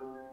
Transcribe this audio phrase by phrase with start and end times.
[0.00, 0.27] Bye.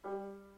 [0.05, 0.54] you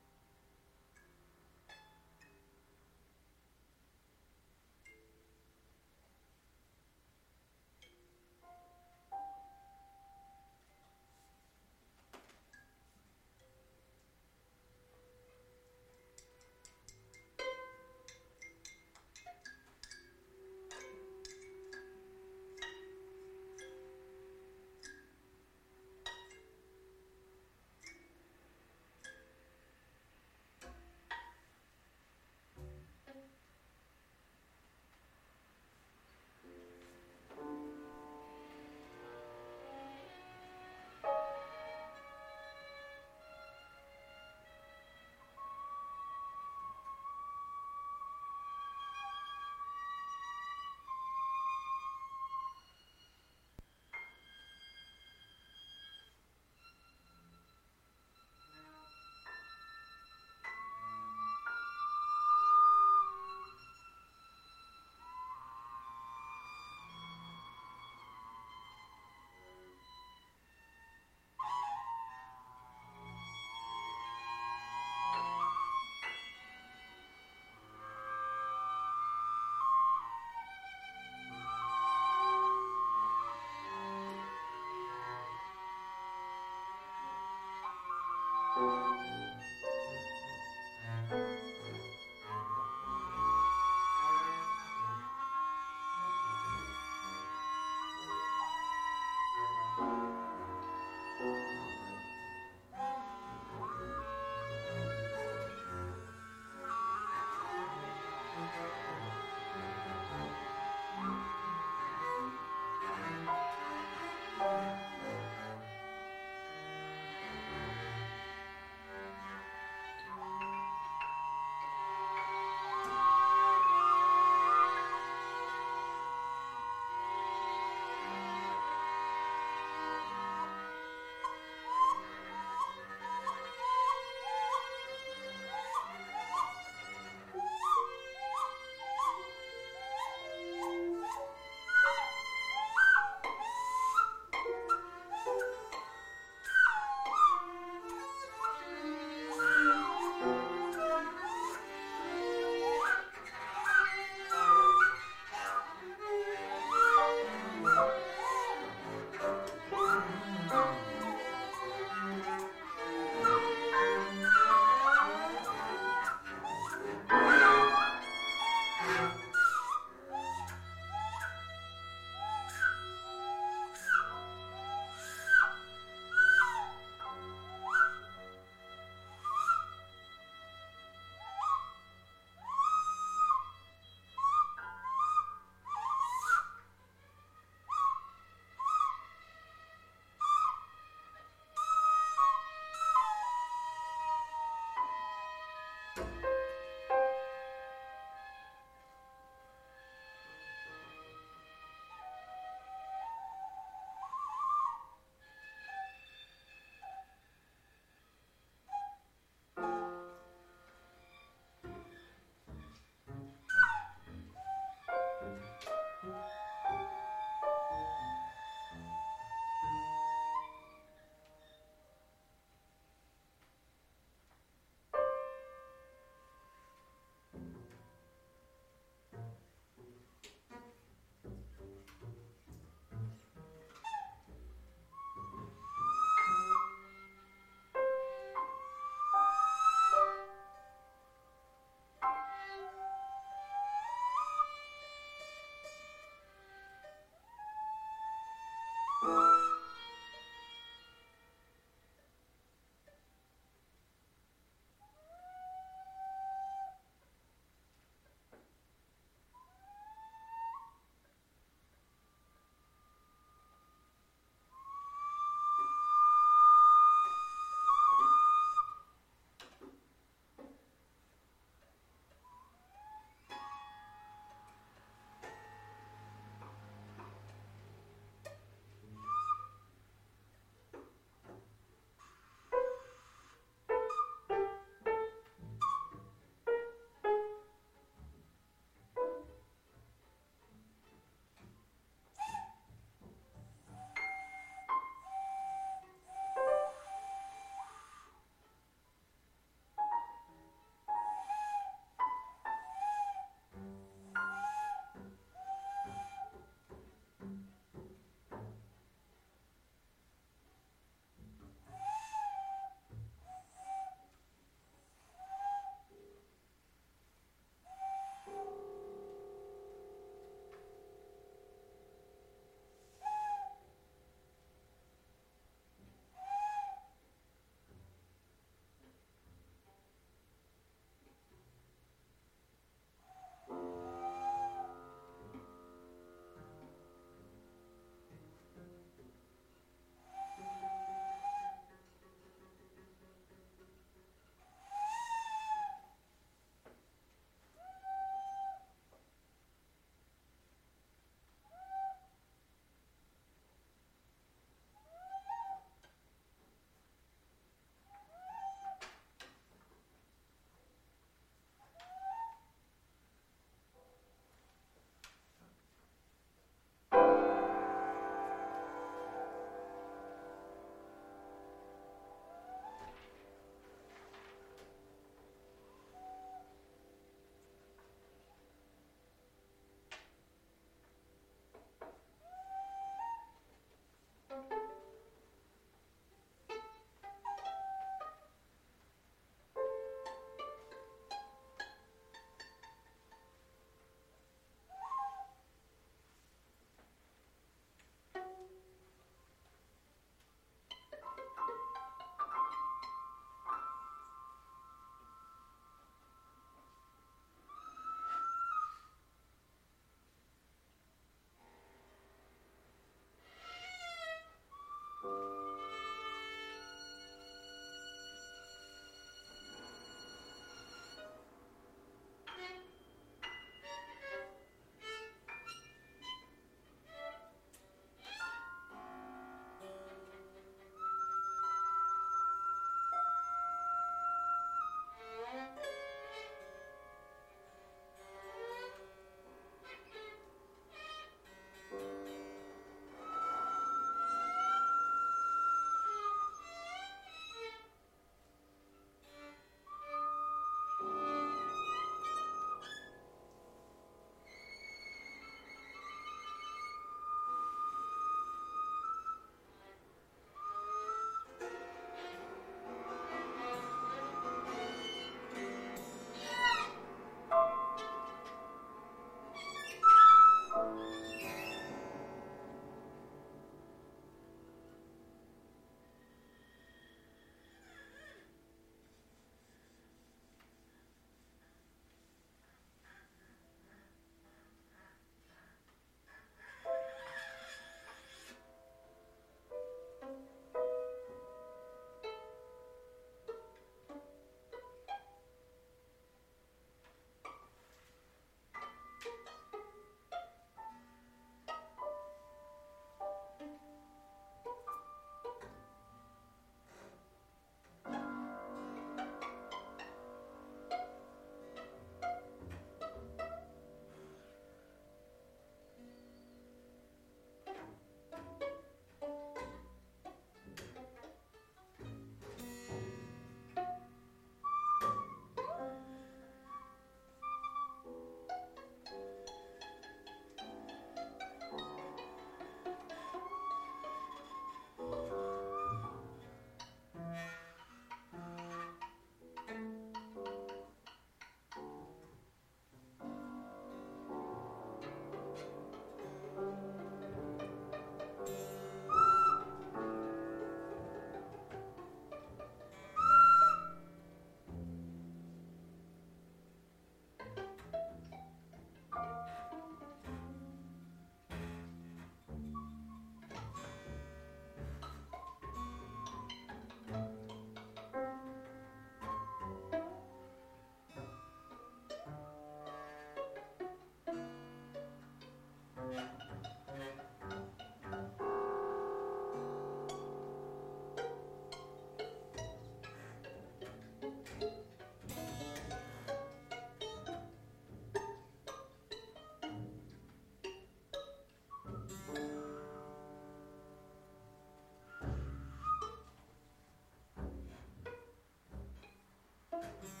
[599.61, 600.00] Bye.